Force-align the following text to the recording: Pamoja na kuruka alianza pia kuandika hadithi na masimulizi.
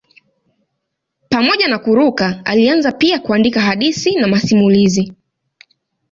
Pamoja 1.29 1.67
na 1.67 1.79
kuruka 1.79 2.41
alianza 2.45 2.91
pia 2.91 3.19
kuandika 3.19 3.61
hadithi 3.61 4.15
na 4.15 4.27
masimulizi. 4.27 5.13